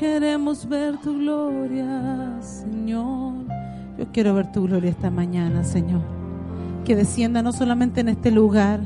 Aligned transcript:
Queremos 0.00 0.66
ver 0.66 0.96
tu 0.96 1.18
gloria, 1.18 2.38
Señor. 2.40 3.34
Yo 3.98 4.06
quiero 4.10 4.34
ver 4.34 4.50
tu 4.50 4.62
gloria 4.62 4.88
esta 4.88 5.10
mañana, 5.10 5.62
Señor. 5.62 6.00
Que 6.86 6.96
descienda 6.96 7.42
no 7.42 7.52
solamente 7.52 8.00
en 8.00 8.08
este 8.08 8.30
lugar, 8.30 8.80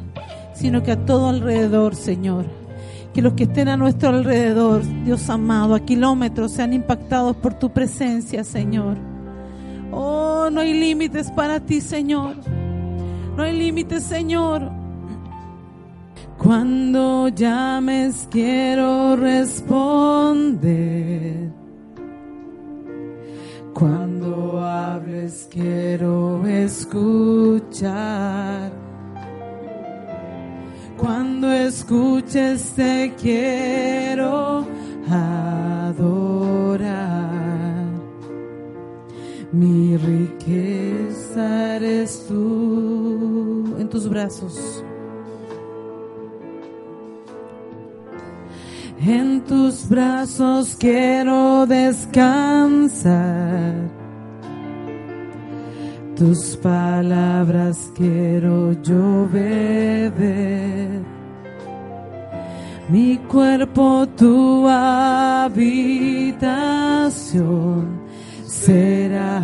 sino 0.54 0.82
que 0.82 0.90
a 0.90 1.06
todo 1.06 1.28
alrededor, 1.28 1.94
Señor. 1.94 2.46
Que 3.14 3.22
los 3.22 3.34
que 3.34 3.44
estén 3.44 3.68
a 3.68 3.76
nuestro 3.76 4.08
alrededor, 4.08 4.82
Dios 5.04 5.30
amado, 5.30 5.76
a 5.76 5.80
kilómetros, 5.84 6.50
sean 6.50 6.72
impactados 6.72 7.36
por 7.36 7.54
tu 7.54 7.70
presencia, 7.70 8.42
Señor. 8.42 8.96
Oh, 9.92 10.48
no 10.50 10.62
hay 10.62 10.74
límites 10.74 11.30
para 11.30 11.60
ti, 11.60 11.80
Señor. 11.80 12.34
No 13.36 13.44
hay 13.44 13.56
límites, 13.56 14.02
Señor. 14.02 14.68
Cuando 16.44 17.28
llames 17.28 18.28
quiero 18.30 19.16
responder. 19.16 20.70
Cuando 23.72 24.60
hables 24.62 25.48
quiero 25.50 26.46
escuchar. 26.46 27.90
Cuando 30.98 31.50
escuches 31.50 32.74
te 32.76 33.14
quiero 33.18 34.66
adorar. 35.10 35.94
Mi 39.50 39.96
riqueza 39.96 41.76
eres 41.76 42.26
tú 42.28 43.76
en 43.78 43.88
tus 43.88 44.06
brazos. 44.10 44.84
En 49.06 49.42
tus 49.42 49.86
brazos 49.86 50.76
quiero 50.80 51.66
descansar. 51.66 53.14
Tus 56.16 56.56
palabras 56.56 57.92
quiero 57.94 58.72
yo 58.82 59.28
beber. 59.30 61.02
Mi 62.88 63.18
cuerpo 63.28 64.08
tu 64.16 64.66
habitación 64.66 65.60
será. 68.46 69.42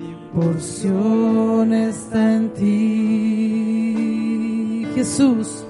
Mi 0.00 0.16
porción 0.34 1.72
está 1.72 2.34
en 2.34 2.50
ti, 2.54 3.94
Jesús. 4.96 5.61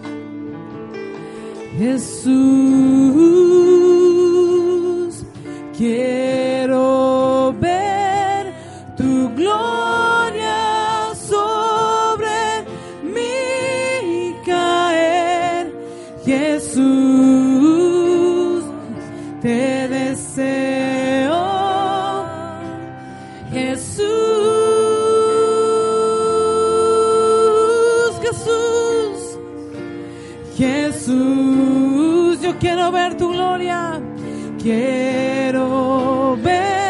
Jesús, 1.83 2.30
quiero 5.77 6.21
quiero 32.62 32.92
ver 32.92 33.17
tu 33.17 33.28
gloria. 33.28 34.00
Quiero 34.62 36.39
ver 36.40 36.81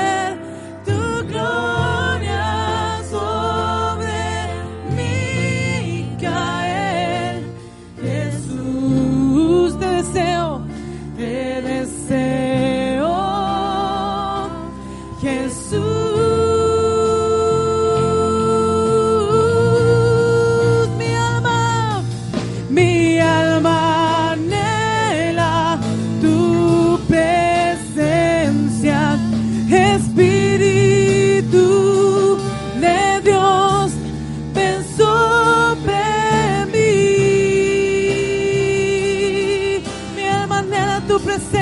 anhela 41.28 41.61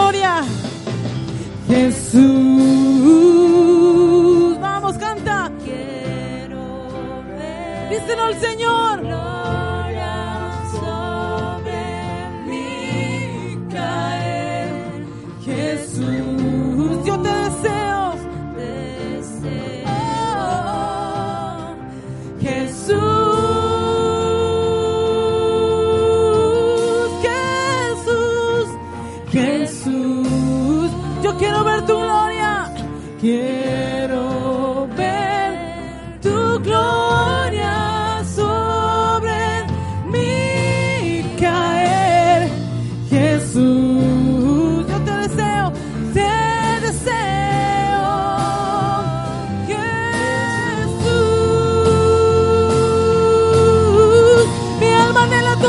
gloria. 0.00 0.42
Jesús, 1.68 2.20
vamos, 4.60 4.96
canta. 4.98 5.50
Quiero 5.64 7.22
ver. 7.36 7.90
Díselo 7.90 8.22
al 8.24 8.34
Señor. 8.40 9.00
Gloria 9.02 10.52
sobre 10.72 11.82
mí 12.48 13.58
caer. 13.70 15.06
Jesús, 15.44 17.04
yo 17.04 17.14
te 17.20 17.28
deseo. 17.28 17.90
Oh, 19.86 21.74
Jesús, 22.40 23.09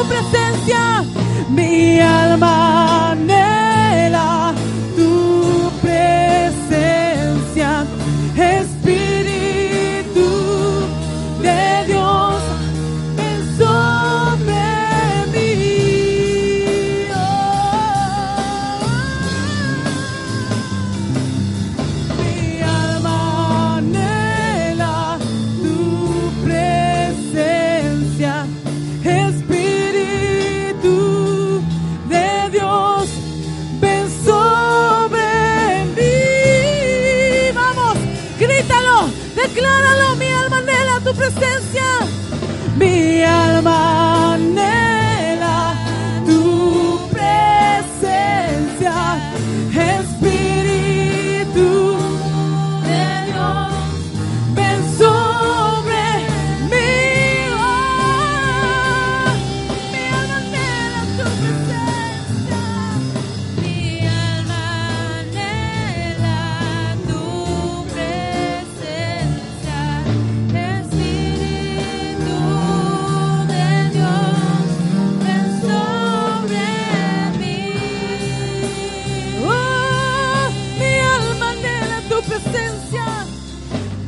presencia, 0.06 1.03
mi 1.50 2.00
alma. 2.00 2.90
Presencia. 41.21 41.90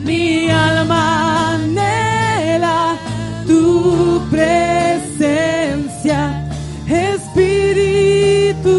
Mi 0.04 0.50
alma 0.50 1.54
anhela 1.54 2.98
tu 3.48 4.22
presencia, 4.30 6.20
Espíritu 6.88 8.78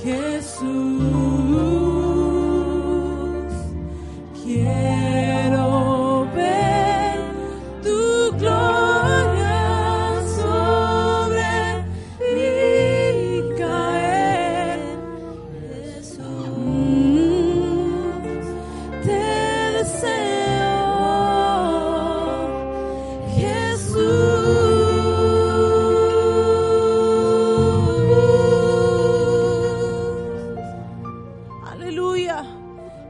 Jesús. 0.02 1.19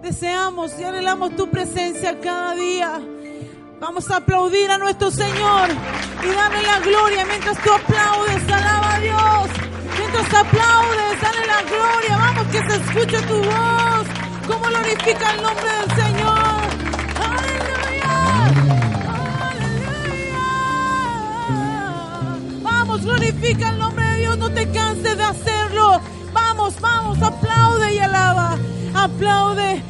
Deseamos 0.03 0.73
y 0.79 0.85
anhelamos 0.85 1.37
tu 1.37 1.51
presencia 1.51 2.19
cada 2.21 2.55
día. 2.55 3.01
Vamos 3.81 4.11
a 4.11 4.17
aplaudir 4.17 4.71
a 4.71 4.79
nuestro 4.79 5.11
Señor 5.11 5.69
y 6.23 6.29
darle 6.35 6.63
la 6.63 6.81
gloria 6.81 7.27
mientras 7.27 7.63
tú 7.63 7.71
aplaudes, 7.71 8.43
alaba 8.51 8.95
a 8.95 9.01
Dios. 9.01 9.51
Mientras 9.99 10.27
aplaudes, 10.35 11.21
dale 11.21 11.47
la 11.47 11.63
gloria. 11.63 12.17
Vamos 12.17 12.47
que 12.47 12.59
se 12.59 12.77
escuche 12.77 13.21
tu 13.27 13.37
voz. 13.37 14.07
Como 14.47 14.67
glorifica 14.69 15.33
el 15.35 15.43
nombre 15.43 15.71
del 15.71 15.91
Señor. 15.91 16.61
Aleluya. 17.29 18.15
Aleluya. 19.51 20.47
Vamos, 22.63 23.03
glorifica 23.03 23.69
el 23.69 23.79
nombre 23.79 24.05
de 24.05 24.17
Dios. 24.17 24.39
No 24.39 24.51
te 24.51 24.67
canses 24.71 25.19
de 25.19 25.25
hacerlo. 25.25 26.01
Vamos, 26.33 26.81
vamos, 26.81 27.21
aplaude 27.23 27.95
y 27.95 27.99
alaba. 27.99 28.57
Aplaude 28.95 29.90